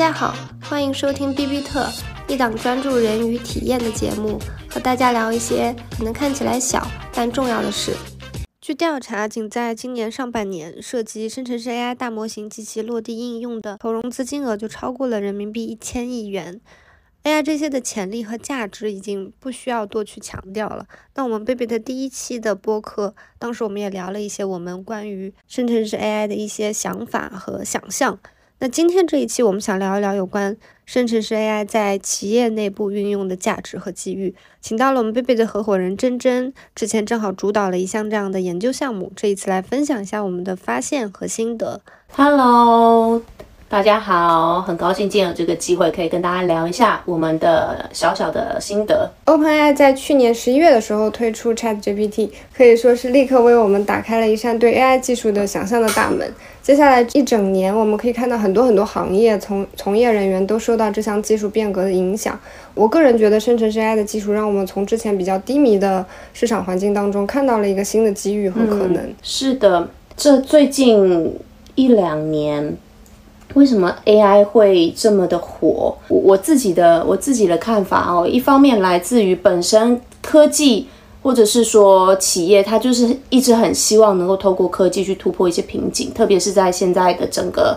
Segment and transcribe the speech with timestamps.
[0.00, 1.86] 大家好，欢迎收听 B B 特，
[2.26, 4.38] 一档专注人与体验的节目，
[4.70, 7.94] 和大家聊一些可能看起来小但重要的事。
[8.62, 16.62] 据调查，仅在今年上半年，涉及生成式 AI 大模型及其落地应用的投融资金额就超过了人民币一千亿元。
[17.24, 20.86] AI 这些的潜力和价值已经不需要多去强调了。
[21.14, 28.18] 那我们 Baby 的第一期的播客，当时我们也聊了一些我们关于生成式 AI 的一些想法和想象。
[28.62, 41.80] 那今天这一期，我们想聊一聊有关甚至是 AI 在企业内部运用的价值和机遇，请到了我们贝贝的合伙人珍珍，之前正好主导了一项这样的研究项目，这一次来分享一下我们的发现和心得。
[42.12, 43.22] Hello。
[43.70, 49.08] 大家好，很高兴今天有这个机会可以跟大家聊一下我们的小小的心得。
[49.26, 56.28] OpenAI 在去年十一月的时候推出 ChatGPT，可以说是立刻为我们打开了一扇对 AI 技术的想象的大门。
[56.60, 62.36] 接下来一整年，我们可以看到很多很多行业从从业人员都受到这项技术变革的影响。
[62.74, 69.14] 我个人觉得，生成式 AI 的技术让我们从之前比较低迷的市场环境当中看到了一个新的机遇和可能。
[69.22, 71.38] 是的，这最近
[71.76, 72.76] 一两年。
[73.54, 75.96] 为什么 AI 会这么的火？
[76.08, 80.86] 我我自己的我自己的看法哦，一方面来自于本身科技，
[81.22, 87.76] 或者是说企业，它就是一直很希望能够透过科技去突破一些瓶颈，特别是在现在的整个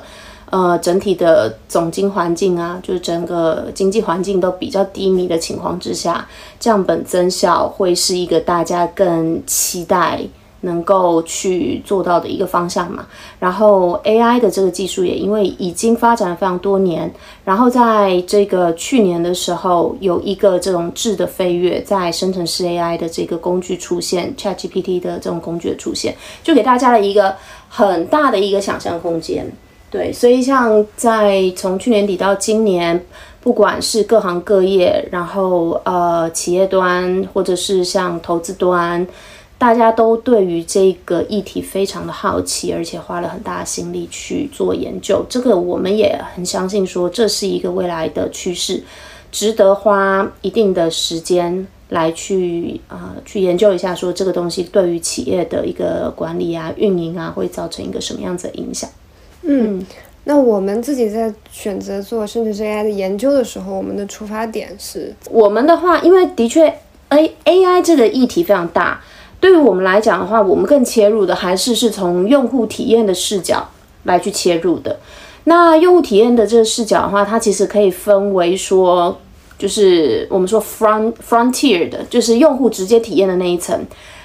[0.51, 6.27] 呃整体的总经环境啊，就是整个经济环境都比较低迷的情况之下，
[6.59, 10.21] 降本增效会是一个大家更期待。
[10.64, 13.06] 能够去做到的一个方向嘛，
[13.38, 17.11] 然后 AI 的这个技术也因为已经发展了非常多年，
[17.44, 27.36] 然后在这个去年的时候有一个这种质的飞跃，在生成式 AI 的这个工具出现，ChatGPT 的这种工具的出现，就给大家了一个
[27.67, 29.45] 很大的一个想象空间。
[29.91, 33.06] 对，所以像在从去年底到今年，
[33.41, 39.06] 不管是各行各业，然后呃企业端或者是像投资端。
[39.58, 45.25] 大家都对于这个议题非常的好奇，而且花了很大的心力去做研究。
[45.30, 48.84] 这个我们也很相信，说这是一个未来的趋势，
[49.31, 58.90] 值得花一定的时间来去啊去研究一下，说这个东西对于企业的一个管理啊、运营啊，会造成一个什么样子的影响？
[59.44, 59.85] 嗯，
[60.25, 66.68] 那我们自己在选择做生成式 AI 的研究的时候，我们的出发点是，我们的话，因为的确
[67.08, 69.02] A A I 这个议题非常大。
[69.43, 73.67] 对于我们来讲的话，我们更切入的还是是从用户体验的视角
[74.03, 74.97] 来去切入的。
[75.43, 79.19] 那用户体验的这个视角的话，它其实可以分为说，
[79.57, 83.77] 就是我们说 front frontier 的，就是用户直接体验的那一层。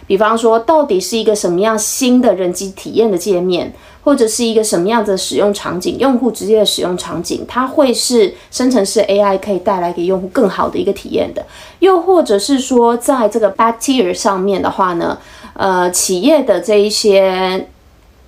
[0.09, 3.73] 比方说，到底是一个什么样新的人机体验的界面？
[4.03, 11.45] 或者是一个什么样的使用场景，用户直接的使用场景，它会是生成式 AI 可以带来给用户更好的一个体验的。
[11.81, 15.19] 又或者是说，在这个 back tier 上面的话呢，
[15.53, 17.69] 呃，企业的这一些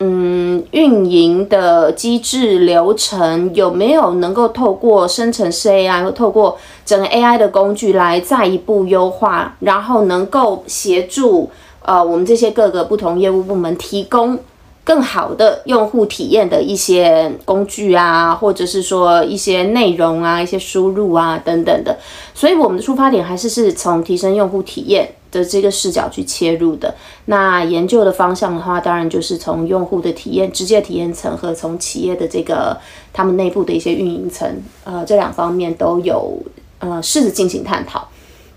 [0.00, 11.48] 嗯运营的机制流程有没有能够透过生成式 AI 或透过整个 AI 的工具来再一步优化，然后能够协助
[11.82, 14.38] 呃我们这些各个不同业务部门提供。
[14.82, 21.96] 更好的用户体验的一些工具啊，或者是说一些内容啊、一些输入啊等等的，
[22.34, 26.92] 所以我们的出发点还是是从提升用户体验的这个视角去切入的。
[27.26, 32.76] 那研究的方向的话，当然就是从用户的体验、直接体验层和从企业的这个
[33.12, 36.36] 他们内部的一些运营层，呃，这两方面都有
[36.80, 38.08] 呃试着进行探讨。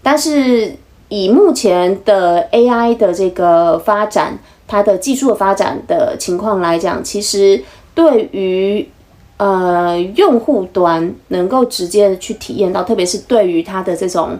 [0.01, 0.75] 但是
[1.13, 4.39] 以目前的 AI 的这个发展。
[4.65, 7.61] 它的技术的发展的情况来讲，其实
[7.93, 8.89] 对于
[9.37, 14.35] 呃用户端能够直接的去体验到，特别是对于它的这种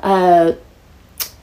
[0.00, 0.52] 呃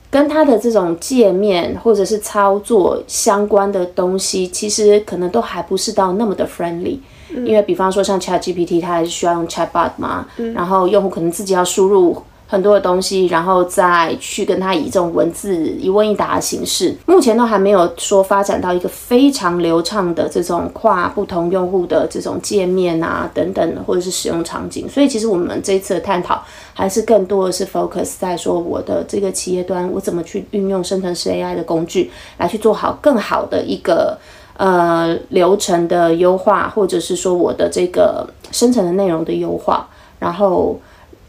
[0.10, 6.98] 跟它的这种界面或者是操作相关的东西，其实可能都还不是到那么的 friendly。
[7.30, 12.22] 因为比方说像 Chat GPT，它还是需要用 Chatbot 嘛，然后用户可能自己要输入。
[12.54, 24.88] 很多的东西，然后再去跟他以这种文字一问一答的形式，目前都还没有说发展到一个非常流畅的这种跨不同用户的这种界面啊等等，或者是使用场景。
[24.88, 26.44] 所以其实我们这一次的探讨
[26.76, 34.16] 还是更多的是 focus 在说我的这个企业端，我怎么去运用生成式 AI 的工具来去做好更好的一个
[34.58, 39.90] 呃流程的优化，或者是说我的这个生成的内容的优化，
[40.20, 40.80] 然后。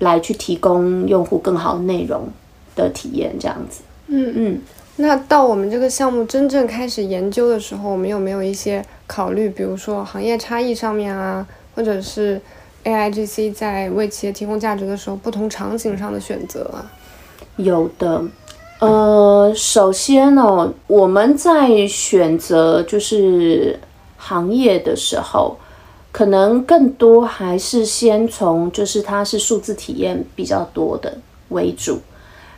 [0.05, 2.29] 来去提供用户更好内容
[2.77, 3.83] 的体验，这样子。
[4.07, 4.61] 嗯嗯。
[4.97, 9.49] 那到我们这个项目真正开始研究的时候，我们有没有一些考虑？
[9.49, 12.41] 比如说行业差异上面啊，或者是
[12.85, 16.87] AIGC 在为企业提供价值的时候，不同场景上的选择啊？
[17.57, 18.23] 有的，
[18.79, 23.81] 呃，首先呢，我们在选择就是
[24.17, 25.57] 行业的时候，
[26.15, 31.13] 可能更多还是先从就是它是数字体验比较多的
[31.49, 31.99] 为主，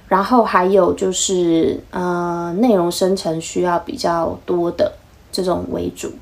[0.08, 4.92] 然后还有就是呃内容生成需要比较多的
[5.32, 6.12] 这种为主。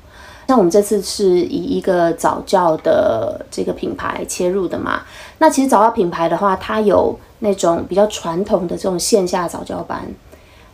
[0.47, 5.01] 像我们这次是以一个早教的这个品牌切入的嘛，
[5.39, 10.07] 那其实早教品牌的话，它有那种比较传统的这种线下早教班，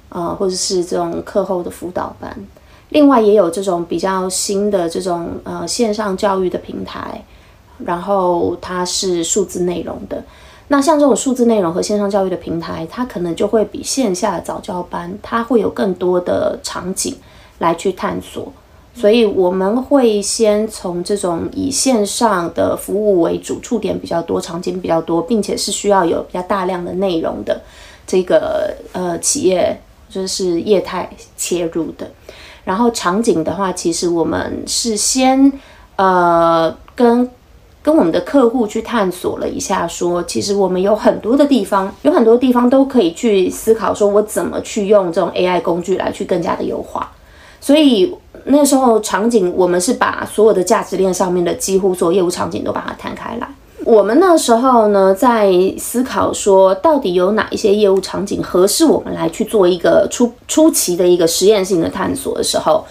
[0.09, 2.37] 啊，或者是这种课后的辅导班，
[2.91, 7.21] 另外也有这种比较新的这种呃线上教育的平台，
[7.85, 10.23] 然后它是数字内容的。
[10.67, 17.15] 那像这种数字内容和线上教育的平台，它可能就会比线下的早教班，它会有更多的场景
[17.59, 18.51] 来去探索。
[18.93, 27.61] 所以我们会先从这种以线上的服务为主，触点比较多，场景比较多，并且是需要有比较大量的内容的
[28.05, 29.79] 这个呃企业，
[30.09, 32.09] 就是业态切入的。
[32.63, 35.51] 然后场景的话，其实我们是先
[35.95, 37.29] 呃跟
[37.83, 47.11] 跟我们的客户去探索了一下，说其实我们有很多的地方，有很多地方都可以去思考，说我怎么去用这种 AI 工具来去更加的优化。
[47.59, 48.15] 所以
[48.45, 53.47] 那时候场景，我们是把所有的价值链上面的几乎所有业务场景都把它摊开来。
[53.83, 62.85] 我们那时候呢，在思考说，到底有哪一些业务场景合适我们来去做一个初初期的一个实验性的探索的时候，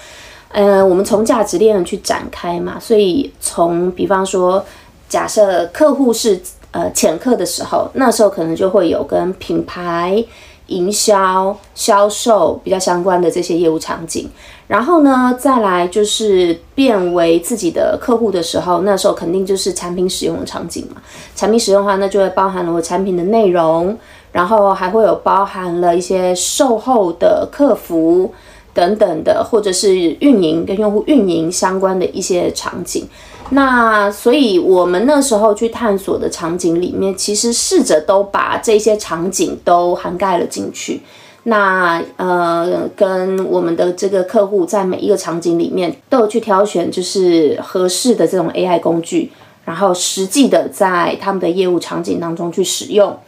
[0.49, 2.79] 嗯，我们从价值链去展开嘛。
[2.81, 4.65] 所以从比方说，
[5.09, 6.41] 假设客户是
[6.73, 10.25] 呃潜客的时候，那时候可能就会有跟品牌。
[10.71, 14.29] 营销、销售比较相关的这些业务场景，
[14.67, 21.03] 然后呢，再来就是变为自己的客户的时候，那时候肯定就是产品使用的场景嘛。
[21.37, 23.97] 产品使用的话，那就会包含了我产品的内容，
[24.33, 28.33] 然后还会有包含了一些售后的客服
[28.73, 33.09] 等等的，或者是运营跟用户运营相关的一些场景。
[33.53, 41.01] 那所以，我们那时候去探索的场景里面，其实试着都把这些场景都涵盖了进去。
[41.45, 49.33] 那呃，跟我们的这个客户在每一个场景里面都有去挑选，就是合适的这种 AI 工具，
[49.65, 53.19] 然后实际的在他们的业务场景当中去使用，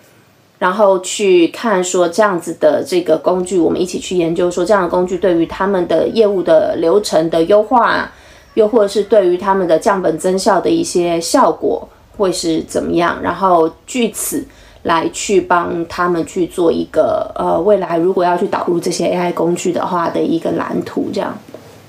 [0.60, 8.12] 然后去看说这样子的这个工具，我们一起去研究说这样的工具对于他们的业务的流程的优化。
[8.54, 13.18] 又或者是对于他们的降本增效的一些效果会是怎么样？
[13.22, 14.44] 然后据此
[14.82, 21.38] 来去帮他们去做一个呃未来如果要去导入这些 AI 工具的话的一个蓝图，这样。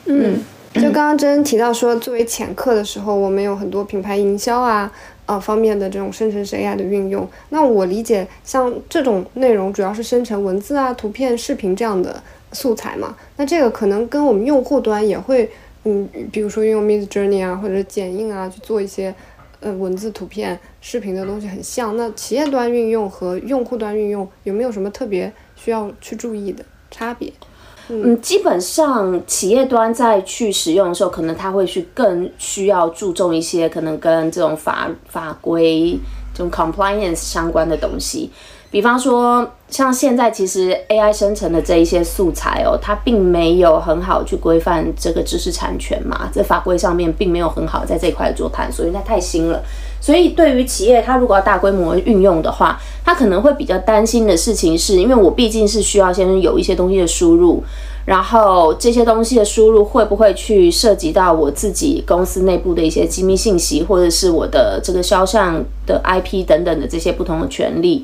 [0.05, 0.39] 嗯，
[0.75, 4.89] 就刚刚真提到说，作为潜客的时候，我们有很多品牌营销啊
[5.25, 7.27] 啊方面的这种生成式 AI 的运用。
[7.49, 12.21] 那我理解，像这种内容主要是生成文字啊、图片、视频这样的
[12.53, 13.15] 素材嘛。
[13.35, 15.51] 那这个可能跟我们用户端也会。
[15.85, 19.13] 嗯，比如说用 Mid Journey 啊，或者剪映啊，去做一些
[19.59, 21.95] 呃文字、图片、视频的东西很像。
[21.97, 27.31] 那企业端运用和用户端运用有没有什么特别需要去注意的差别？
[27.89, 35.99] 嗯，基本上企业端在去使用的时候，可能它会去更需要注重一些可能跟这种法法规、
[36.33, 38.31] 这种 compliance 相关的东西。
[38.73, 49.61] 比方说，像现在其实 AI 生成的这一些素材哦，它并没有很好去规范这个知识产权嘛，在法规上面并没有很好在这一块做探索，因为它太新了。
[50.01, 57.63] 所以对于企业，它如果要大规模运用的话，它可能会比较担心的事情是，因为我毕竟是需要先有一些东西的输入，
[58.05, 68.03] 然后这些东西的输入会不会去涉及到我自己公司内部的一些机密信息，或者是我的这个肖像的 IP 等等的这些不同的权利。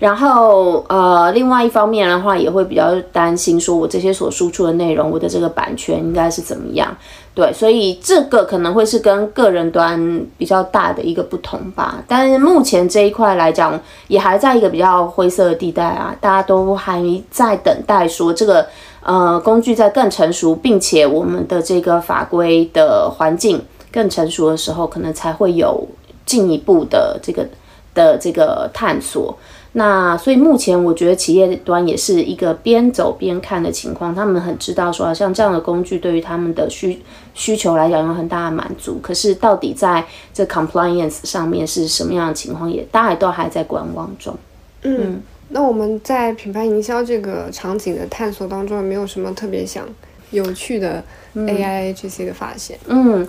[0.00, 6.96] 然后，呃，另外一方面的话，也会比较担心，说我这些所输出的内容，我的这个版权应该是怎么样？
[7.34, 12.02] 对，所以这个可能会是跟个人端比较大的一个不同吧。
[12.08, 13.78] 但是目前这一块来讲，
[14.08, 18.66] 也还在一个比较灰色的地带啊，大家都还在等待说这个
[19.02, 25.86] 呃工具在更成熟，并且我们的这个法规的环境更成熟的时候，可能才会有
[26.24, 27.46] 进一步的这个
[27.94, 29.36] 的这个探索。
[29.72, 37.00] 那所以目前我觉得企业端也是一个边走边看的情况，他们很知道说像这样的工具对于他们的需
[37.34, 40.04] 需求来讲有很大的满足，可是到底在
[40.34, 44.36] 这 compliance 上面是什么样的情况，也大家都还在观望中。
[44.82, 49.86] 嗯，那我们在品牌营销这个场景的探索当中，有没有什么特别想
[50.32, 51.00] 有趣的
[51.36, 52.76] AI GC 的发现？
[52.88, 53.28] 嗯。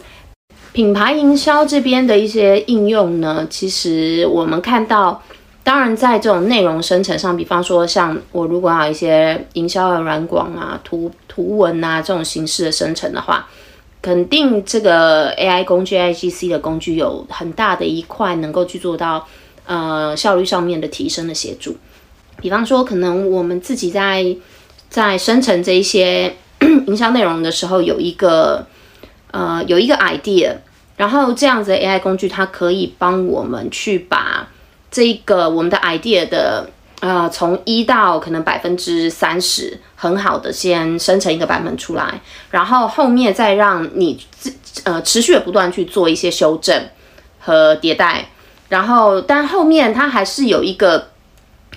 [0.73, 5.21] 品牌营销这边的一些应用呢，其实我们看到，
[5.63, 13.49] 当然在这种内容生成上，比方说像我如果要一些营销的软广啊、图图文啊这种形式的生成的话，
[14.01, 19.27] 肯定这个 AI 工具、IGC 的工具有很大的一块能够去做到
[19.65, 21.75] 呃效率上面的提升的协助。
[22.39, 24.25] 比方说，可能我们自己在
[24.89, 26.33] 在生成这一些
[26.87, 28.65] 营销内容的时候，有一个。
[29.31, 30.53] 呃，有一个 idea，
[30.97, 34.47] 然后这样子的 AI 工具，它可以帮我们去把
[34.91, 36.69] 这个我们的 idea 的
[36.99, 46.89] 呃，从一到可能百分之三十，很好的先生成一个版本出来，然后后面再让你自呃持续的不断去做一些修正
[47.39, 48.25] 和迭代，
[48.69, 51.07] 然后但后面它还是有一个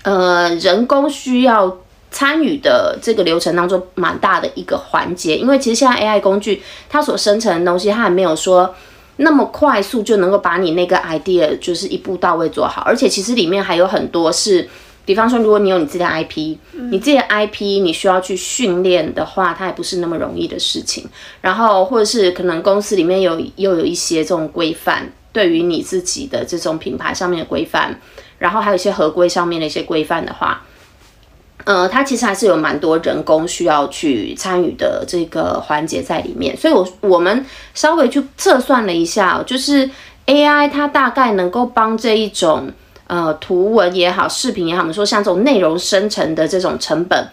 [0.03, 1.79] 呃人工需要。
[2.15, 8.73] 参与的这个流程当中，蛮大的一个环节，因为其实现在 AI 工具它所生成的东西，它还没有说
[9.17, 14.69] 那么快速就能够把你那个 idea 就是一步到位做好，而且其实里面还有很多是，
[15.05, 16.57] 比方说如果你有你自己的 IP，
[16.93, 21.05] 你自己的 IP 你需要去训练的话，它也不是那么容易的事情。
[21.41, 28.01] 然后或者是可能公司里面有又有一些这种规范，对于你自己的这种品牌上面的规范，
[28.39, 30.65] 然后还有一些合规上面的一些规范的话。
[31.65, 37.45] 呃，它其实还是有蛮多人工需要去参与的这个环节在里面，所以，我我们
[37.75, 39.89] 稍微去测算了一下，就是
[40.27, 42.71] AI 它大概能够帮这一种
[43.07, 47.29] 呃图文也好，视频也好，我们说像这种内容生成的这种成本，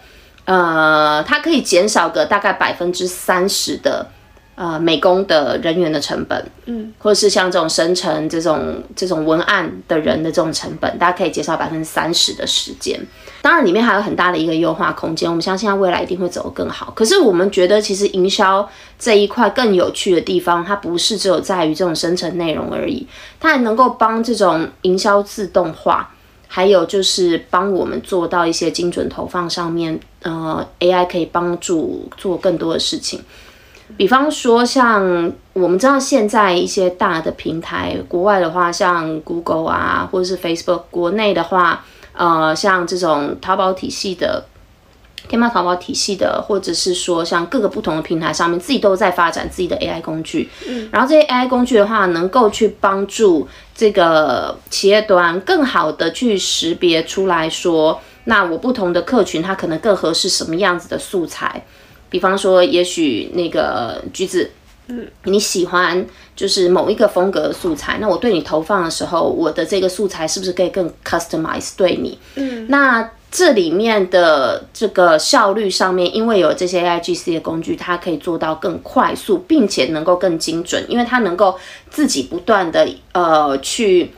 [0.46, 4.06] 呃，它可以减少个大概百分之三十的。
[4.54, 13.00] 呃，美工的人员的成本，嗯，或者是像这种生成这种这种文案的人的这种成本，大家可以减少百分之三十的时间。
[13.40, 15.28] 当然，里面还有很大的一个优化空间。
[15.28, 16.92] 我们相信它未来一定会走得更好。
[16.94, 18.68] 可是，我们觉得其实营销
[18.98, 23.06] 这一块更有趣的地方，它不是只有在于这种生成内容而已，
[23.40, 26.14] 它还能够帮这种营销自动化，
[26.46, 29.98] 还有就是帮我们做到一些精准投放上面。
[30.20, 33.20] 呃，AI 可以帮助做更多的事情。
[34.02, 44.44] 比方说，像我们知道现在一些大的平台，国外的话像 Google 啊，或者是 Facebook；国内的话，呃，像这种淘宝体系的，
[45.28, 50.50] 天猫淘宝体系的，或者是说像各个不同的平台上面，自己都在发展自己的 AI 工具。
[50.66, 61.64] 嗯，然后这些 AI 工具的话，能够去帮助这个企业端更好的去识别出来说，那我不同的客群，它可能更合适什么样子的素材。
[62.12, 64.50] 比方说，也许那个橘子，
[64.88, 72.18] 嗯，你喜欢就是某一个风格的素材，那我对你投放的时候，我的这个素材是不是可以更 customize 对你？
[72.34, 81.58] 嗯，那这里面的这个效率上面，因为有这些 AIGC 的工具，它可以做到更快速，并且能够更精准，因为它能够
[81.90, 84.12] 自己不断的呃去。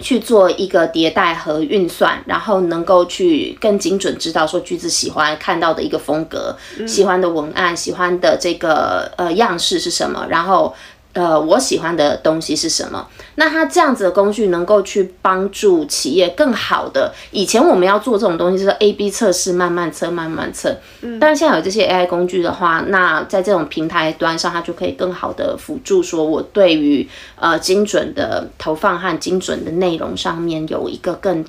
[0.00, 10.74] 去做一个迭代和运算，然后能够去更精准知道说句子喜欢看到的一个风格，喜欢的文案，喜欢的这个呃样式是什么，然后。
[11.12, 13.04] 呃，我喜欢的东西是什么？
[13.34, 17.12] 那它这样子的工具能够去帮助企业更好的。
[17.32, 20.76] 以前我们要做这种东西是 A B 测试，慢慢测，慢慢测。
[21.00, 21.18] 嗯。
[21.18, 31.44] 但是现在有这些 AI 工具的话，那在这种平台端上，它就可以更好的辅助，说我对于呃精准的投放和精准的内容上面有一个更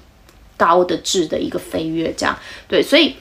[0.58, 2.12] 高的质的一个飞跃。
[2.18, 2.36] 这样
[2.68, 3.16] 对，所以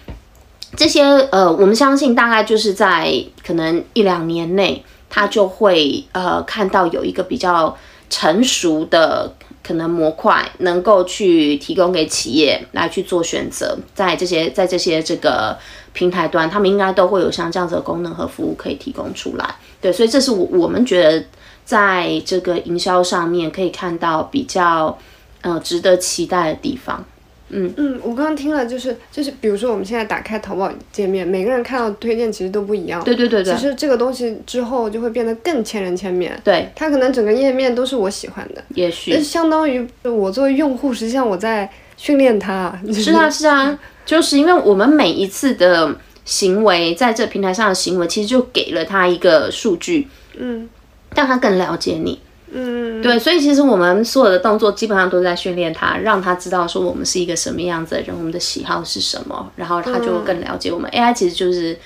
[0.74, 3.12] 这些呃，我们相信大概就是在
[3.46, 4.82] 可能一两年内。
[5.10, 7.76] 他就会呃看到有一个比较
[8.08, 9.30] 成熟的
[9.62, 15.58] 可能模块，能够去提供给企业来去做选择，在这些在这些这个
[15.92, 19.56] 平台端，他们应该都会有像这样子的功能和服务可以提供出来。
[19.80, 21.24] 对，所以这是我我们觉得
[21.64, 24.96] 在这个营销上面可以看到比较
[25.42, 27.04] 呃值得期待的地方。
[27.50, 33.02] 嗯嗯，我刚刚听了，就是就是，比如说我们现在打开淘宝界面，每个人看到推荐其实都不一样。
[33.04, 33.54] 对对对对。
[33.54, 36.40] 其实这个东西之后就会变得更千人千面。
[36.44, 36.68] 对。
[36.74, 38.62] 它可能整个页面都是我喜欢的。
[38.74, 39.20] 也许。
[39.20, 42.72] 相当于我作为用户，实际上我在训练它。
[42.92, 50.68] 是啊是啊， 就是因为我们每一次的行为，在这平台上的行为，其实就给了他一个数据，嗯，
[51.16, 52.20] 让他更了解你。
[52.52, 60.90] 嗯，对，所以其实我们所有的动作基本上都在训练他，让他知道说我们是一个什么样子的人，我们的喜好是什么，然后他就更了解我们。
[60.90, 61.78] AI 其实就是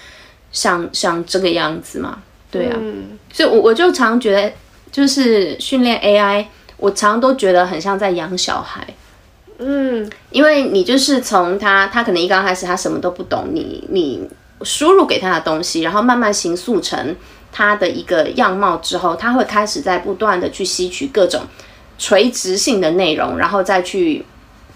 [0.50, 2.78] 像像这个样子嘛，对啊，
[3.30, 4.52] 所以我我就常觉得，
[4.90, 6.46] 就是训练 AI，
[6.78, 8.86] 我常都觉得很像在养小孩，
[9.58, 14.26] 嗯，因为你就是从他，他可能一刚开始他什么都不懂，你你
[14.62, 17.14] 输入给他的东西，然后慢慢形塑成。
[17.56, 21.40] 它的一个样貌之后，它会开始在不断的去吸取各种
[21.96, 24.24] 垂直性的内容，然后再去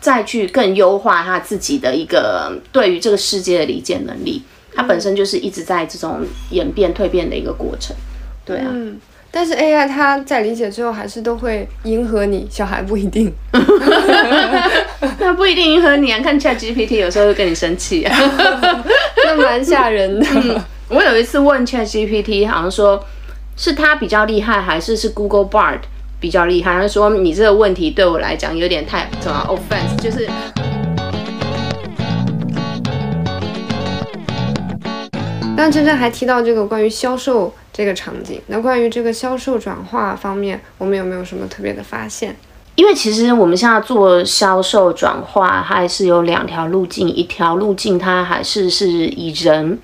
[0.00, 4.40] 再去更优化他自己的一个对于这个世界的理解能力。
[4.72, 6.20] 它本身就是一直在这种
[6.50, 7.96] 演变蜕变的一个过程。
[8.44, 8.70] 对啊。
[9.30, 13.30] 但是 AI 它在理解之后还是都会迎合你，小孩不一定。
[15.18, 18.16] 那不一定迎合你啊，看 ChatGPT 有时候会跟你生气啊，
[19.26, 20.64] 那蛮吓人的。
[20.90, 23.04] 我有一次问 ChatGPT，好像说
[23.58, 25.80] 是他比较厉害，还是是 Google Bard
[26.18, 26.80] 比较厉害？
[26.80, 30.26] 他说你这个问题对我来讲有点太什么 offense，就是。
[35.54, 42.34] 刚真真还提到这个关于销售这个场景，那关于这个销售转化方面，我们有没有什么特别的发现？
[42.76, 49.78] 因为其实我们现在做销售转化，它还是有两条路径，一条路径它还是是以人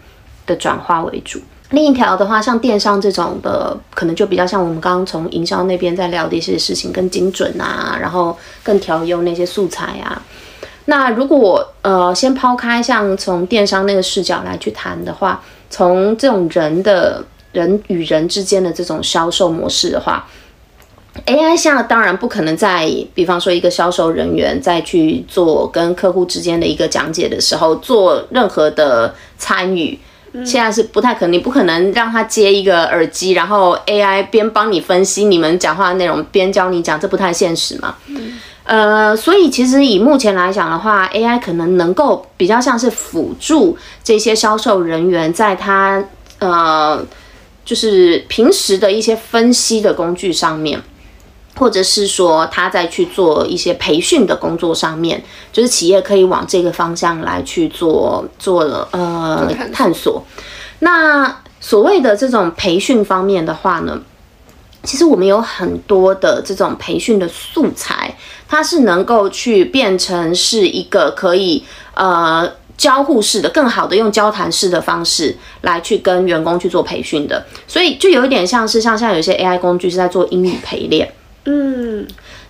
[0.47, 10.23] 的转化为主，另一条的话，像电商这种的，可能就比较像我们刚刚从营销那边在聊的一些事情，更精准啊，然后更调优那些素材啊。
[10.87, 20.29] 那如果呃先抛开像从电商那个视角来去谈的话，从这种人的人与人之间的这种销售模式的话
[21.27, 29.99] ，AI 现在当然不可能在，比方说一个销售人员在去做跟客户之间的一个讲解的时候做任何的参与，
[30.43, 37.97] 现在是不太可能，你不可能让他接一个耳机，然后 AI 边帮你分析你们讲话的内容，边教你讲，这不太现实嘛。
[38.65, 46.03] 呃，所以其实以目前来讲的话，AI 可能能够比较像是辅助这些销售人员，在他
[46.39, 47.05] 呃，
[47.65, 50.83] 就是平时的一些分析的工具上面，
[51.57, 55.23] 或者是说他在去做一些培训的工作上面，
[55.53, 60.24] 就是企业可以往这个方向来去做做呃探索。
[60.85, 63.99] 那所谓的这种培训方面的话呢？
[64.83, 68.15] 其实我们有很多的这种培训的素材，
[68.47, 81.11] 它是能够去变成是一个可以呃交互式的、更好的用交谈式的方式来去跟员工去做培训的，所以就有一点像是像像有些 AI 工具是在做英语陪练，
[81.47, 82.07] 嗯，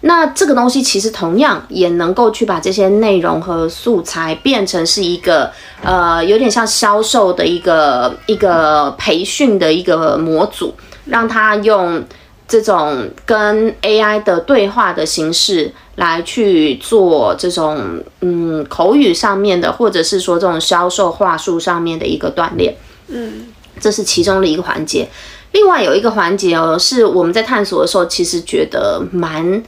[0.06, 5.50] 那这个东西其实同样也能够去把这些内容和素材变成是一个
[5.82, 10.74] 呃有点像销售的一个一个培训的一个模组，
[11.06, 12.04] 让他用。
[12.46, 22.76] 这种跟 AI 的对话的形式来去做这种嗯口语上面的，或者是说这种销售话术上面的一个锻炼，
[23.08, 23.46] 嗯，
[23.80, 25.08] 这是其中的一个环节。
[25.52, 29.62] 另外有一个环节哦，是我们在探索的时候，其实觉得蛮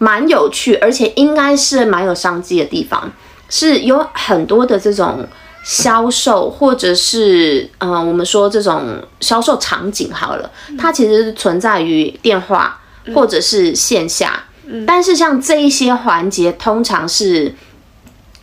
[0.00, 3.12] 蛮有趣，而且应该是蛮有商机的地方，
[3.48, 5.24] 是有很多的这种。
[5.62, 12.80] 销售或者是嗯，我们说这种销售场景好了，它其实存在于电话
[13.14, 14.44] 或者是线下，
[14.86, 17.54] 但是像这一些环节，通常是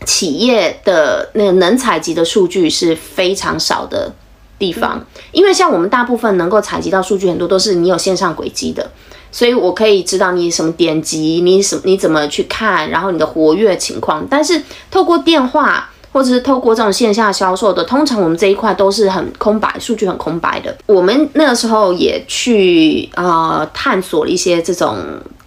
[0.06, 4.13] 企业的那个能采集的数据是非常少的
[4.60, 8.91] 地方，因为像我们大部分能够采集到数据，很多都是你有线上轨迹的，
[9.31, 14.61] 所以我可以知道你什么点击，你什你怎么去看，然后你的活跃情况，但是
[14.91, 15.89] 透过电话。
[16.13, 20.75] 或者是透过这种线下销售的，通常我们这一块都是很空白，数据很空白的。
[20.87, 24.97] 我们那个时候也去呃探索了一些这种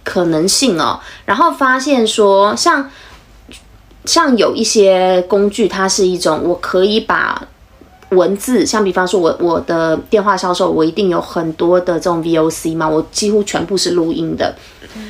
[0.05, 2.89] 可能性哦，然后发现说，像
[4.05, 7.45] 像有一些工具，它是一种我可以把
[8.11, 14.55] 文字，像比方说我我的电话销售，我一定有很多的这种 VOC 嘛，我几乎全部是录音的。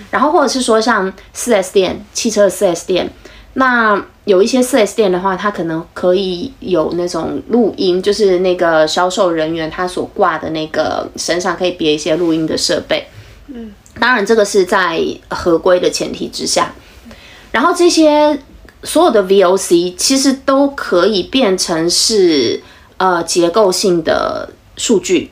[0.10, 3.12] 然后或者是说像四 S 店，汽车四 S 店。
[3.54, 13.08] 那有一些四 S 店的话，它可能可以有那种录音，就是那个销售人员他所挂的那个身上可以别一些录音的设备。
[13.48, 16.74] 嗯，当然这个是在合规的前提之下。
[17.52, 18.40] 然后这些
[18.84, 22.62] 所有的 VOC 其实都可以变成是
[23.02, 25.32] 呃结构性的数据，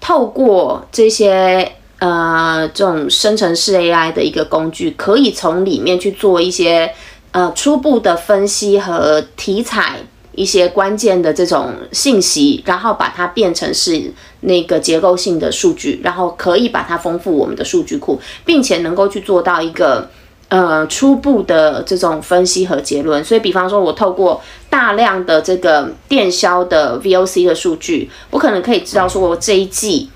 [0.00, 6.92] 透过这些呃这种生成式 AI 的一个工具，可以从里面去做一些。
[7.32, 9.98] 呃，初步的分析和题材
[10.32, 20.08] 一些关键的这种信息，然后把它变成是那个结构性的数据，然后可以把它丰富我们的数据库，并且能够去做到一个
[20.48, 23.22] 呃初步的这种分析和结论。
[23.22, 24.40] 所以，比方说，我透过
[24.76, 30.10] 大量的这个电销的 VOC 的数据，我可能可以知道说我这一季。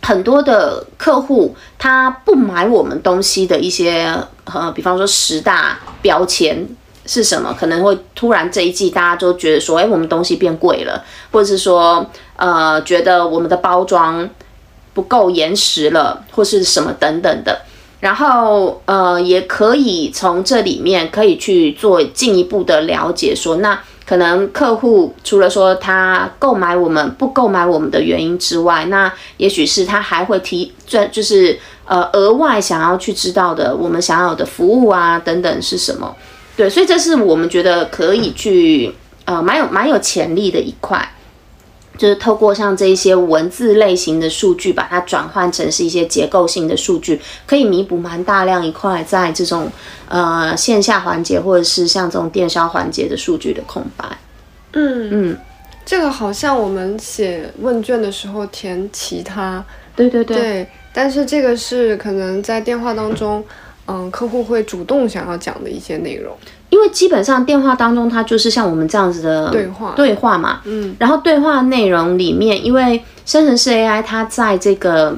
[0.00, 6.64] 很多的客户他不买我们东西的一些呃，比方说十大标签
[7.04, 7.52] 是什么？
[7.58, 14.30] 可能会突然这一季大家都觉得说，哎，我们东西变贵了，或者是说呃，觉得我们的包装
[14.94, 17.62] 不够延时了，或是什么等等的。
[18.00, 36.16] 然后呃，也可以从这里面可以去做进一步的了解，说那可能客户除了说他购买我们不购买我们的原因之外，那也许是他还会提这就是呃额外想要去知道的我们想要的服务啊等等是什么。
[36.56, 38.94] 对，所以这是我们觉得可以去
[39.26, 41.06] 呃蛮有蛮有潜力的一块。
[42.00, 49.70] 就是透过像这一些文字类型的数据，把它转换成是一些结构性的数据，可以弥补蛮大量一块在这种
[50.08, 54.06] 呃线下环节或者是像这种电销环节的数据的空白。
[54.72, 55.38] 嗯嗯，
[55.84, 59.62] 这个好像我们写问卷的时候填其他，
[59.94, 63.44] 对对对，对，但是这个是可能在电话当中，
[63.86, 66.34] 嗯，客户会主动想要讲的一些内容。
[66.70, 69.92] 因为基本上电话当中，它就是像我们这样子的对话。
[69.94, 75.16] 对话嘛，嗯，然后对话内容里面，因为生成式 AI 它在这个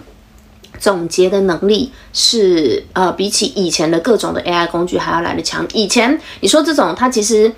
[0.78, 5.64] 总结的能力是呃，比起以前的各种的 AI 工具还要来的强。
[5.74, 7.52] 以前你说这种，它其实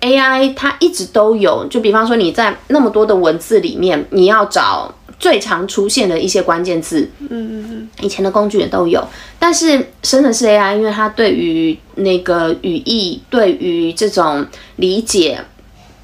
[0.00, 4.92] AI 它一直都有，就比方说你在那么多的文字里面，你要找
[5.24, 9.02] 最常出现的一些关键字，嗯嗯嗯，以前的工具也都有，
[9.38, 9.68] 但是
[10.02, 15.42] 生成式 AI，因为它对于那个语义、对于这种理解、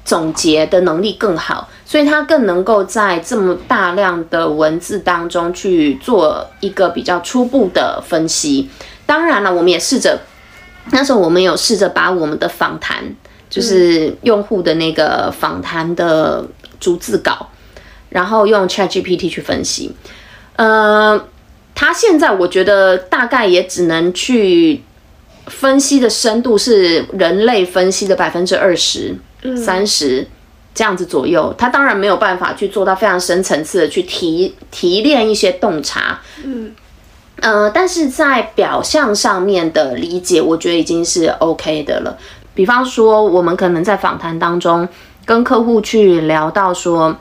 [0.03, 8.67] 总结的能力更好，所以它更能够在这么大量的文字当中去做一个比较初步的分析。
[9.05, 10.19] 当然了，我们也试着，
[10.91, 13.03] 那时候我们有试着把我们的访谈，
[13.51, 16.43] 就是用户的那个访谈的
[16.79, 17.47] 逐字稿。
[18.11, 19.89] 然后用 ChatGPT 去分析，
[20.57, 21.27] 呃，
[21.73, 24.83] 它现在我觉得大概也只能去
[25.47, 29.15] 分析的深度是人类分析的百分之二十、
[29.55, 30.27] 三十
[30.75, 31.55] 这样子左右。
[31.57, 36.73] 它当然没有办法去做到非常深层次的去提提炼一些洞察，嗯，
[37.39, 42.17] 呃，但是在表象上面的理解，我觉得已经是 OK 的了。
[42.53, 44.85] 比方说，我们可能在访谈当中
[45.23, 47.15] 跟客户去聊到说。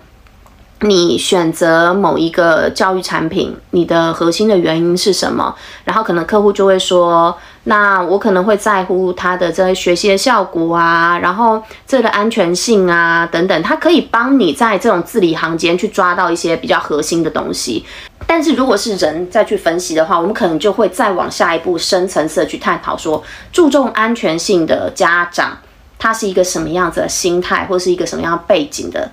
[0.82, 5.54] 你选择某一个教育产品，你的核心的原因是什么？
[5.84, 17.84] 然后可能客户就会说，那我可能会在乎他的这个学习的效果啊，然后这个安全性啊等等，他可以帮你在这种字里行间去抓到一些比较核心的东西。
[18.26, 25.58] 但是如果是人再去分析的话，我们可能就会再往下一步深层次的去探讨，说注重安全性的家长，
[25.98, 29.10] 他是一个什么样子的心态，或是一个什么样背景的。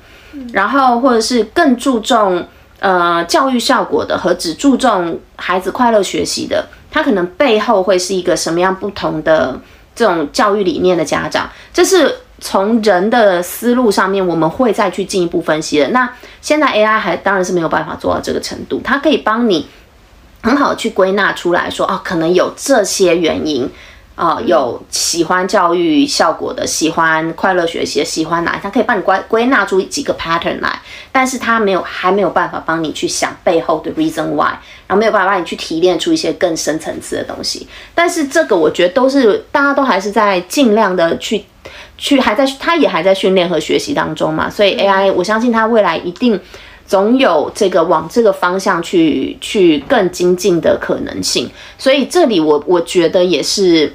[0.54, 2.46] 然后，或者是更注重
[2.80, 9.60] 呃教育效果的和只注重孩子快乐学习的，他可能背后会是一个什么样不同的
[9.96, 15.88] 这种教育理念的家长，这是从人的思路上面我们会再去进一步分析的。
[15.90, 16.08] 那
[16.42, 19.68] 现在 AI 还当然是没有办法做到这个程度，它可以帮你
[20.44, 23.70] 很好去归纳出来说，哦，可能有这些原因。
[24.18, 28.60] 啊，有喜欢教育效果的，喜欢快乐学习的，喜欢哪？
[28.60, 37.68] 他可以帮你归归纳出几个 pattern 来，但是他没有，还没有办法帮你去想背后的 reason why，然后没有办法帮你去提炼出一些更深层次的东西。
[37.94, 41.46] 但是这个我觉得都是大家都还是在尽量的去
[41.96, 44.50] 去还在，他也还在训练和学习当中嘛。
[44.50, 46.42] 所以 AI，我相信它未来一定
[46.88, 51.48] 总有这个往这个方向去去更精进的可能性。
[51.78, 53.94] 所以这里我我觉得也是。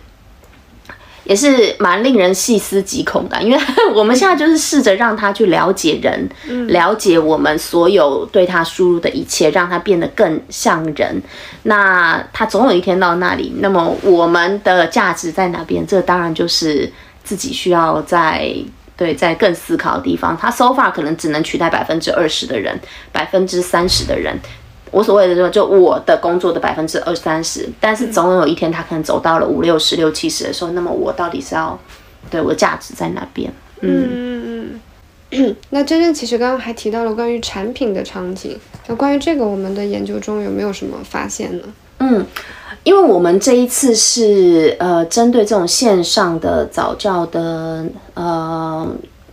[1.24, 3.58] 也是蛮令人细思极恐的，因为
[3.94, 6.28] 我们现在就是试着让他去了解人，
[6.68, 11.22] 了解我们所有对他输入的一切，让他变得更像人。
[11.62, 15.86] 那他总有一天到那里，那么我们的价值在哪边？
[15.86, 16.90] 这当然就是
[17.22, 18.52] 自己需要在
[18.96, 20.36] 对在更思考的地方。
[20.36, 22.78] 他 so far 可能只能取代百分之二十的人，
[23.12, 24.36] 百分之三十的人。
[24.92, 31.76] 我所谓的说，就我的工作的百分之二三十，但是总有一天他可能走到了五六十、六七十的时候，那么我到底是要
[32.30, 33.50] 对我的价值在哪边？
[33.80, 34.80] 嗯嗯
[35.30, 35.56] 嗯。
[35.70, 41.64] 那真正其实刚刚还提到了关于产品的场景，那关于这个我们的研究中有没有什么发现呢？
[42.00, 42.26] 嗯，
[42.84, 48.86] 因为我们这一次是呃针对这种线上的早教的呃。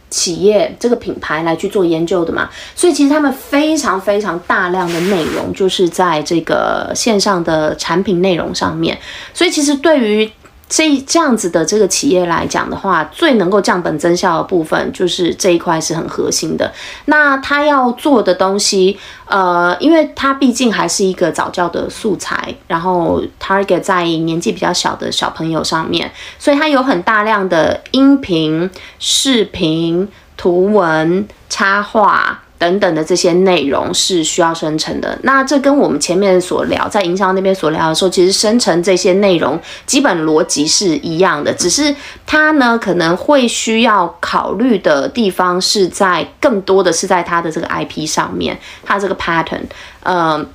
[0.09, 8.97] 企业这个品牌来去做研究的嘛，所以其实他们非常非常大量的内容就是在这个线上的产品内容上面，
[9.33, 10.31] 所以其实对于。
[10.69, 16.71] 这这样子的这个企业来讲的话，最能够降本增效的部分就是这一块是很核心的。
[17.05, 32.43] 那他要做的东西，呃，因为他毕竟还是一个早教的素材，然后 target 在年纪比较小的小朋友上面，所以他有很大量的音频、视频、图文、插画。
[32.59, 35.17] 等等的这些内容是需要生成的。
[35.23, 41.95] 那这跟我们前面所聊在营销那边所聊的时候，其实生成这些内容基本逻辑是一样的，只是
[42.27, 49.63] 它呢可能会需要考虑的地方是在更多的是在它的这个 IP 上面，它这个 pattern，
[50.03, 50.45] 呃。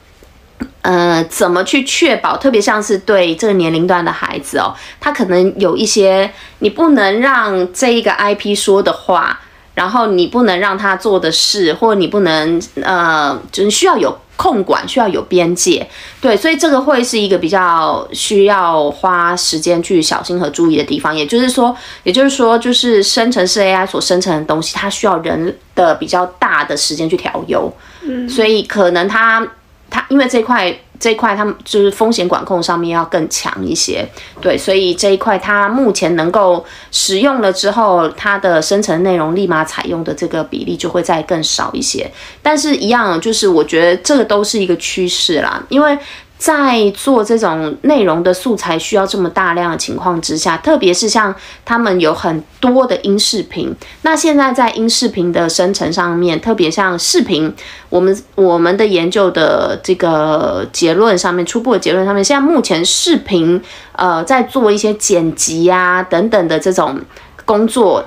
[0.82, 2.36] 呃，怎么去确保？
[2.36, 9.40] 特别像是对这个年龄段的孩子哦，他可能有一些你不能让这一个 IP 说的话，
[9.74, 15.86] 然后你不能让他做的事，或你不能呃，就是需要有控管，需要有边界。
[16.20, 21.14] 对，所以这个会是一个比较需要花时间去小心和注意的地方。
[21.14, 27.72] 也就是说，也就是说，就是生成式 AI 所生成的东西，它需要人的比较大的时间去调优。
[28.02, 29.46] 嗯，所以可能它。
[29.94, 34.04] 它因为这块这块，它们就是风险管控上面要更强一些，
[34.40, 42.10] 对，所以这一块它目前能够使用了之后，它的生成内容立马采用的这个比例就会再更少一些。
[42.42, 45.96] 但是，一样就是我觉得这个都是一个趋势啦，因为。
[46.36, 57.50] 在做这种内容的素材需要这么大量的情况之下，特别是像他们有很多的音视频，那现在在音视频的生成上面，特别像视频，
[57.88, 67.00] 我们我们的研究的这个结论上面，初步的结论上面，现在目前视频呃在做一些剪辑啊等等的这种
[67.46, 68.04] 工作，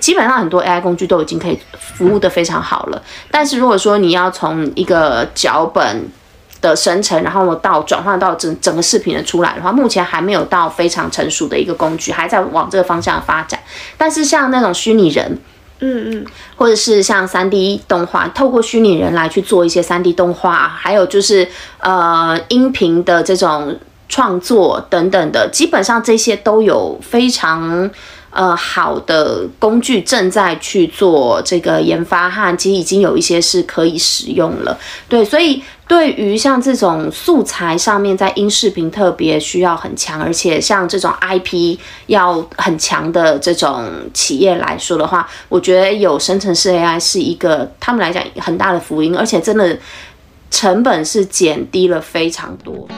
[0.00, 3.00] 基本上很多 AI 工具都已经可以服务的非常好了。
[3.30, 6.08] 但是如果说你要从一个脚本，
[6.60, 13.58] 的生成，然后到转换到整整个视频的出来的话，目前还没有到非常成熟的一个工具，还在往这个方向发展。
[13.96, 15.38] 但是像那种虚拟人，
[15.80, 21.46] 嗯嗯，或者是像三 D 动画，透过虚拟人来去做一些三 D 动画，还有就是
[21.78, 27.90] 呃音频的这种创作等等的，基本上这些都有非常。
[28.30, 34.78] 呃，好的工具正在去做这个研发，和其实已经有一些是可以使用了。
[35.08, 49.78] 对，所以对于像这种素材上面，在音视频特别需要很强，而且像这种 IP 要很强的这种企业来说的话，我觉得有生成式 AI 是一个他们来讲很大的福音，而且真的
[50.50, 52.88] 成本是减低了非常多。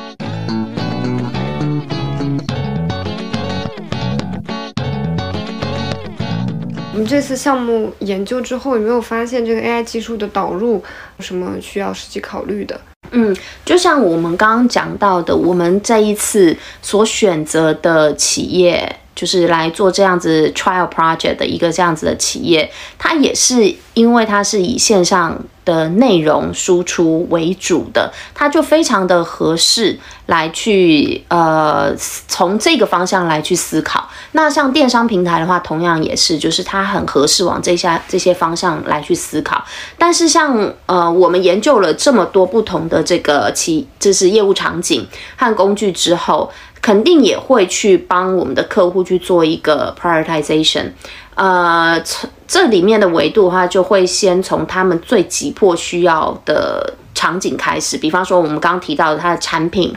[6.98, 10.82] 们这次项目研究之后，有没有发现这个 AI 技术的导入
[11.16, 12.78] 有什么需要实际考虑的？
[13.12, 13.34] 嗯，
[13.64, 18.96] 就像我们刚刚讲到的，我们这一次所选择的企业。
[19.18, 31.92] 就是来做这样子 trial project 的一个这样子的企业，它也是因为它是以线上的内容输出为主的，它就非常的合适来去呃
[32.28, 34.08] 从这个方向来去思考。
[34.32, 39.64] 那像电商平台的话，同样也是，就是它很合适往这些这些方向来去思考。
[39.98, 45.04] 但是像呃我们研究了这么多不同的这个企，就是业务场景
[45.36, 46.48] 和工具之后。
[46.80, 50.90] 肯定也会去帮我们的客户去做一个 prioritization，
[51.34, 59.94] 呃，从这里面的维度的话，就会先从他们最急迫需要的场景开始，比方说我们刚刚提到的它的产品。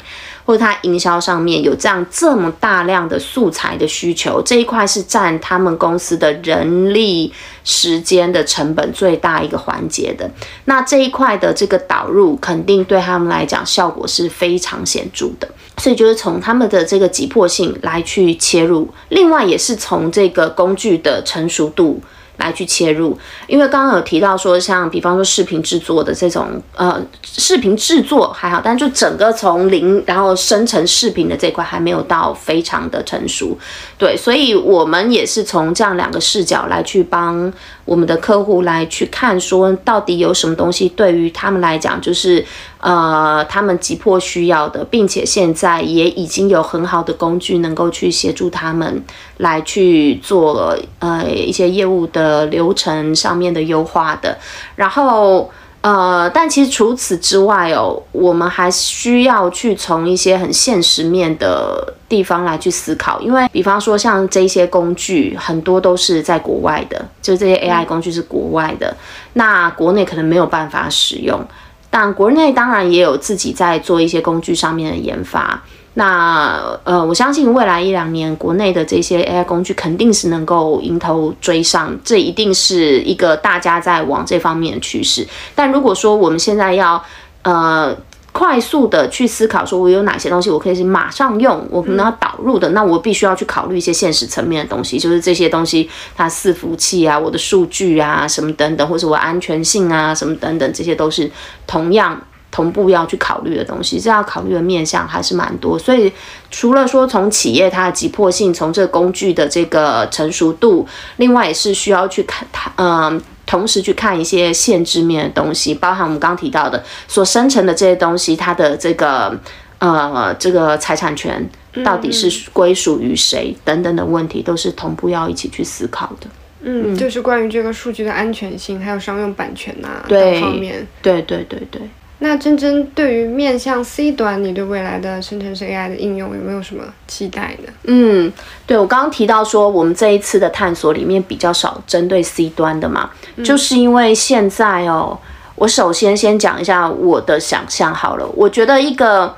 [0.51, 7.31] 或者它营销上面有这样这么大量的素材的需求，这一块是占他们公司的人力
[7.63, 10.29] 时间的成本最大一个环节的。
[10.65, 15.47] 那这一块的这个导入，肯定对他们来讲效果是非常显著的。
[15.77, 22.01] 所以就是从他们的这个急迫性来去切入，另外也是从这个工具的成熟度。
[22.41, 33.57] 来去切入，因为刚刚有提到说，像比方说视频制作的这种，呃，视频制作还好，但就整个从零然后生成视频的这块还没有到非常的成熟，
[33.97, 37.51] 对，所以我们也是从这样两个视角来去帮
[37.85, 42.43] 我们的客户来去看，说到底有什么东西对于他们来讲就是。
[42.81, 49.03] 呃，他们急迫需要的，并且现在也已经有很好的工具能够去协助他们
[49.37, 54.35] 来去做呃一些业务的流程上面的优化的。
[54.75, 68.95] 然后呃，但其实除此之外哦，我们还需要去从一些很现实面的地方来去思考，因为比方说像这些工具很多都是在国外的，就这些 AI 工具是国外的，
[69.33, 71.43] 那国内可能没有办法使用。
[71.91, 75.61] 但国内当然也有自己在做一些工具上面的研发。
[75.93, 85.27] 那呃，我相信未来一两年，国内的这些 AI 工具肯定是能够迎头追上，这一定是一个大家在往这方面的趋势。
[85.53, 87.03] 但如果说我们现在要
[87.43, 87.95] 呃。
[88.31, 101.29] 快速的去思考，说我有哪些东西我可以是马上用，我可能要导入的，那我必须要去考虑一些现实层面的东西，就是这些东西它伺服器啊、我的数据啊什么等等，或者我安全性啊什么等等，这些都是
[101.67, 102.19] 同样。
[102.53, 105.79] 同步要去考虑的东西，这要考虑的面向还是蛮多。
[105.79, 106.11] 所以
[106.49, 119.37] 除了说从企业它的急迫性，从这工具的这个成熟度，另外也是需要去看它，嗯，同时去看一些限制面的东西，包含我们刚刚提到的所生成的这些东西，它的这个
[119.79, 121.45] 呃这个财产权
[121.83, 126.27] 到底是归属于谁等等的问题，都是同步要一起去思考的。
[126.61, 130.87] 嗯，就是关于这个数据的安全性，还有商用版权呐对等方面。
[131.01, 131.81] 对对对对。
[132.23, 137.73] 那真真对于面向 C 端，你对未来的生成式 AI 的应用有没有什么期待呢？
[137.85, 138.31] 嗯，
[138.67, 143.09] 对我刚刚提到说，我们这一次的探索里面比较少针对 C 端的嘛，
[143.43, 145.17] 就是因为现在哦，
[145.55, 149.35] 我首先先讲一下我的想象好了，我觉得一个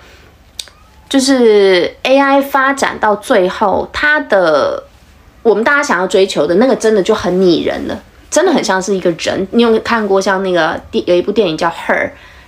[1.07, 4.83] 就是 AI 发展到最后，它的
[5.41, 9.47] 我们大家想要追求的那个，真的就很拟人了，真的很像是一个人。
[9.51, 12.07] 你有没有看过像那个电有一部电影叫《Her》？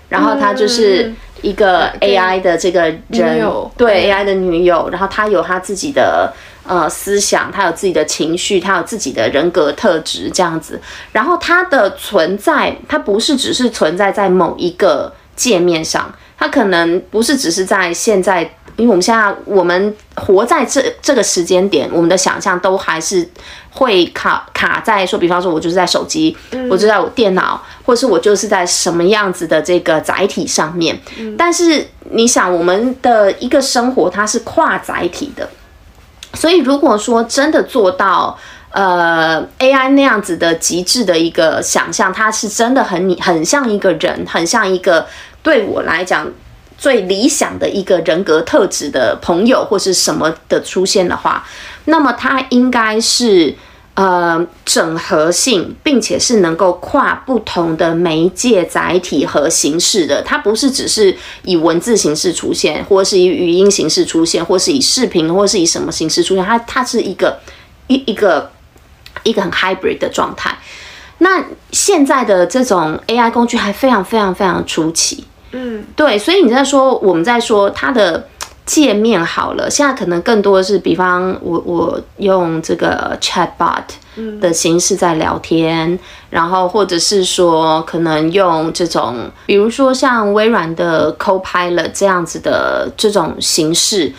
[0.09, 3.39] 然后他就是一个 AI 的这个人，
[3.77, 6.33] 对 AI 的女友，然后他有他自己的
[6.65, 10.79] 呃思想，他有自己的情绪，他有自己的人格特质这样子。
[11.11, 23.29] 然后他的存在，他不是只是存在在某一个界面上，他可能不是只是在现在，因为我们现在我们活在这这个时间点，我们的想象都还是。
[23.77, 26.33] 会卡卡在说，比方说，我就是在手机，
[26.69, 30.97] 我就在我电脑，或者是我就是在什么样子的这个载体上面。
[31.37, 35.49] 但是你想，我们的一个生活它是跨载体的，
[36.35, 38.39] 所以如果说真的做到
[38.71, 45.05] 呃 AI 那样子的极致的一个想象，它是真的很你很像一个人，很像一个
[45.43, 46.25] 对我来讲
[46.85, 51.43] 最理想的一个人格特质的朋友或是什么的出现的话，
[51.85, 53.55] 那么它应该是。
[53.95, 67.39] 呃，整合性，并且是能够跨不同的媒介载体和形式的，它不是只是以文字形式出现，或是以语音形式出现，或是以视频，或是以什么形式出现，它它是一个
[67.87, 68.51] 一一个
[69.23, 70.57] 一个很 hybrid 的状态。
[71.19, 75.23] 那现在的这种 AI 工具还非常非常非常出奇，
[75.55, 78.27] 嗯，对，所以你在说我们在说它的。
[78.65, 83.83] 界面好了，现在可能更多的是，比方我我用这个 chatbot
[84.41, 85.99] 的形式在聊天，
[86.31, 94.11] 然后或者是说可能用这种，比如说像微软的 Copilot 这样子的这种形式，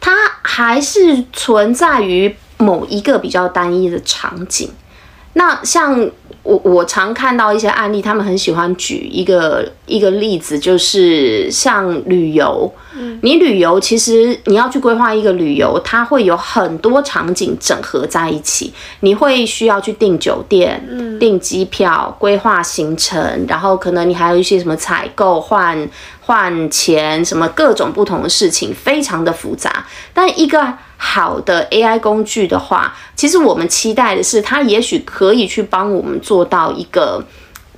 [0.00, 0.10] 它
[0.42, 4.68] 还是存在于某一个比较单一的场景。
[5.34, 6.10] 那像
[6.46, 12.72] 我我常看到一些案例，他们很喜欢举一个一个例子，就是像旅游。
[13.20, 18.72] 你旅游其实你要去规划一个旅游，它会有很多场景整合在一起。
[19.00, 20.82] 你会需要去订酒店、
[21.20, 25.86] 订机票、规划行程，然后可能你还有一些什么采购、换
[26.20, 29.84] 换钱，什么各种不同的事情，非常的复杂。
[30.14, 37.22] 但一个好的 AI 工具的话，其实我们期待的是，它也许可以去帮我们做到一个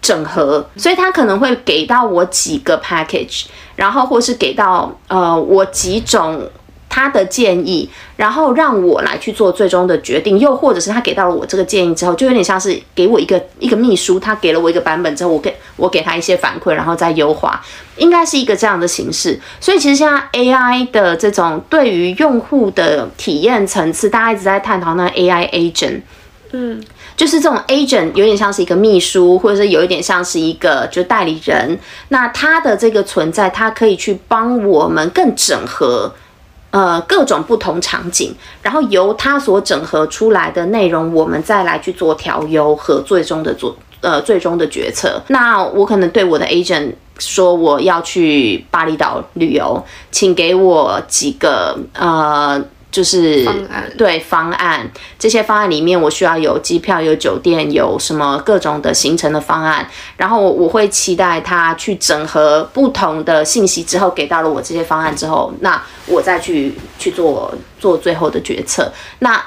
[0.00, 6.48] 整合，所以它可能会给到我几个 package，然后或是给到呃我几种。
[6.88, 17.61] 他的建议，然后让我来去做最终的决定，又或者是他给到了我这个建议之后，就有点像是给我一个一个秘书，他给了我一个版本之后，我给我给他一些反馈，然后再优化，
[17.96, 19.38] 应该是一个这样的形式。
[19.61, 26.01] 所以其实现在 AI 的这种对于用户的体验层次，大家一直在探讨那 AI agent，
[26.53, 26.83] 嗯，
[27.16, 36.12] 就是这种 agent 有点像是一个秘书，或者是有一点像是一个就代理人，那他的这个存在，他可以去帮我们更整合。
[36.70, 45.20] 呃，各种不同场景，然后由它所整合出来的内容，我们再来去做调优和最终的做呃最终的决策。
[45.28, 52.62] 那我可能对我的 agent 说，我要去巴厘岛旅游，请给我几个呃。
[52.90, 53.46] 就是
[53.98, 59.86] 对方案，这些方案里面我需要有机票、有酒店、有什么各种的行程的方案，
[60.16, 68.91] 然后我会期待他去整合不同的信息之后，给到了我这些方案之后，那我再去去做做最后的决策。
[69.18, 69.39] 那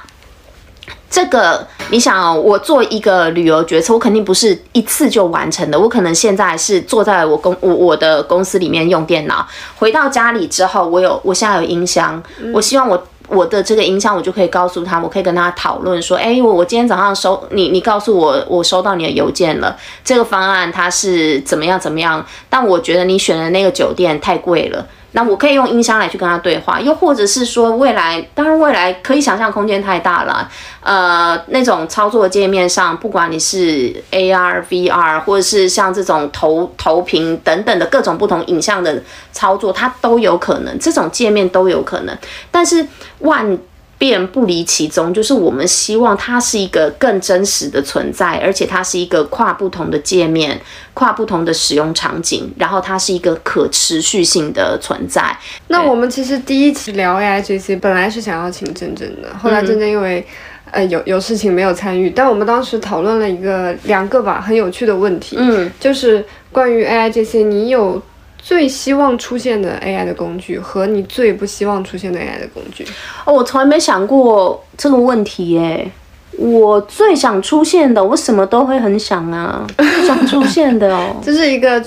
[1.10, 12.22] 这个你想，我做一个旅游决策，我肯定不是一次就完成的，我可能现在是坐在我公我我的公司里面用电脑，回到家里之后，我有我现在有音箱，
[12.54, 13.04] 我希望我。
[13.32, 24.86] 我的这个音箱，我就可以告诉他，我可以跟他讨论说，哎，我我今天早上收你，你告诉我我收到你的邮件了，这个方案它是怎么样怎么样，但我觉得你选的那个酒店太贵了。
[25.14, 30.50] 那我可以用音箱来去跟他对话，又或者是说未来，当然未来可以想象空间太大了，
[30.82, 39.02] 呃，那种操作界面上，不管你是 AR、VR，或者是像这种投投屏等等的各种不同影像的
[39.32, 42.18] 操作，它都有可能，这种界面都有可能，
[42.50, 42.86] 但是
[43.20, 43.58] 万。
[44.02, 50.60] 变不离其宗，就是我们希望它是一个更真实的存在，而且它是一个跨不同的界面、
[50.96, 55.38] 跨不同的使用场景，然后它是一个可持续性的存在。
[55.68, 60.26] 那我们其实第一期聊 AI GC 本来是想要请珍珍的，后来珍珍因为
[60.72, 68.02] 呃有有事情没有参与，但我们当时讨论了一个两个吧很有趣的问题，嗯，就是关于 AI GC，你有。
[68.42, 72.86] 最希望出现的 AI 的工具和你最不希望出现的 AI 的工具
[73.26, 75.92] 哦，我从来没想过这个问题耶。
[76.38, 79.68] 我最想出现的，我什么都会很想啊，
[80.08, 81.18] 想出现的哦。
[81.22, 81.84] 这是一个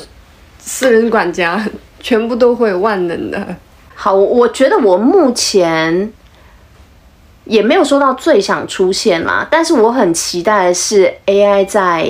[0.58, 1.66] 私人管家，
[1.98, 3.56] 全部都会万能的。
[3.94, 6.12] 好，我觉得我目前
[7.44, 12.08] 也没有说到最想出现啦，但是我很期待的是 AI 在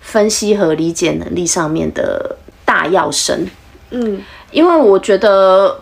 [0.00, 3.48] 分析和理解能力上面的大跃升。
[3.92, 5.80] 嗯，因为我觉得，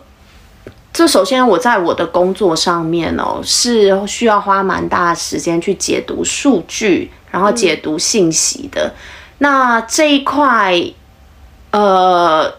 [0.92, 8.92] 这首先我在我的工作上面哦，是需要花蛮大的时间去解读数据，然后解读信息的。
[9.38, 10.74] 那这一块，
[11.70, 12.52] 呃，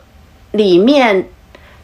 [0.52, 1.30] 里面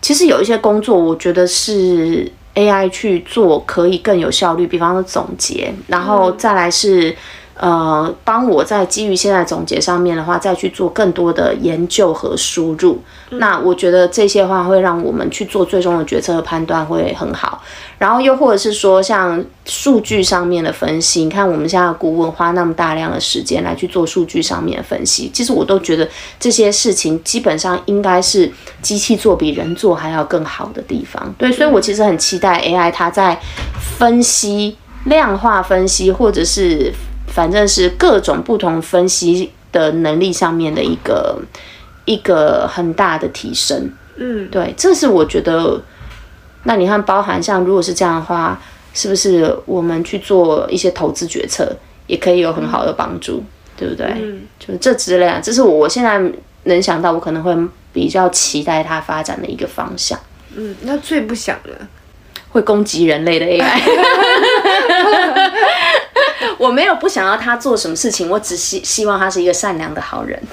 [0.01, 7.15] 其实有一些工作，我觉得是 AI 去做可以更有效率，比方说总结，然后再来是。
[7.59, 13.01] 呃，帮我在基于现在总结上面的话，再去做更多的研究和输入。
[13.29, 17.63] 那我觉得这些话会让我们去做最终的决策和判断会很好。
[17.97, 26.07] 然后又或者是说，像数据上面的分析，你看我们现在顾问花那么大量的时间来去做数据上面的分析，其实我都觉得
[26.39, 28.51] 这些事情基本上应该是
[28.83, 31.33] 机器做比人做还要更好的地方。
[31.39, 33.39] 对，所以我其实很期待 AI 它在
[33.97, 36.93] 分析、量化分析或者是。
[37.37, 41.37] 反正是各种不同分析的能力上面的一个
[42.05, 45.79] 一个很大的提升，嗯，对，这是我觉得。
[46.63, 48.59] 那你看，包含像如果是这样的话，
[48.91, 51.71] 是不是我们去做一些投资决策
[52.07, 53.43] 也可以有很好的帮助，
[53.77, 54.07] 对不对？
[54.15, 56.19] 嗯，就是这之类，这是我我现在
[56.63, 57.55] 能想到，我可能会
[57.93, 60.19] 比较期待它发展的一个方向。
[60.55, 61.69] 嗯，那最不想的
[62.49, 63.79] 会攻击人类的 AI。
[66.57, 70.41] 我没有不想要他做什么事情，我只希希望他是一个善良的好人，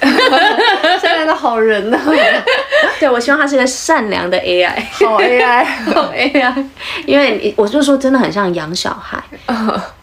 [1.01, 1.99] 善良的好人呢？
[2.99, 6.65] 对，我希望他是一个善良的 AI，好 AI，好 AI，
[7.05, 9.21] 因为我就说真的很像养小孩。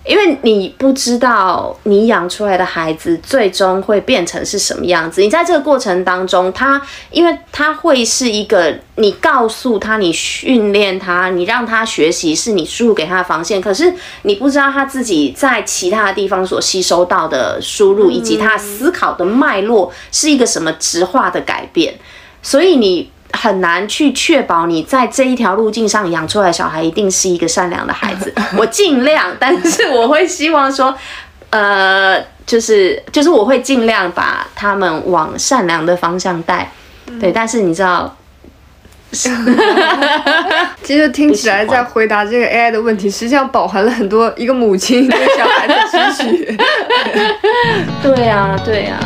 [0.04, 21.94] 因为你不知道你养出来的孩子最终会变成是什么样子，你在这个过程当中，他因为他会是一个你告诉他、你训练他、你让他学习，是你输入给他的防线，可是你不知道他自己在其他地方所吸收到的输入，以及他思考的脉络是一个什么直化的改变，
[22.42, 23.10] 所以你。
[23.32, 28.32] 很难去确保你在这一条路径上养出来的小孩一定是一个善良的孩子。
[28.56, 30.94] 我尽量，但是我会希望说，
[31.50, 36.70] 呃，就是就是我会尽量把他们往善良的方向带。
[37.20, 38.16] 对，但是你知道，
[40.82, 46.56] 其实听起来在回答这个 AI 的问题，实际上饱含了很多一个母亲对小孩的期许。
[48.02, 48.98] 对呀，对呀。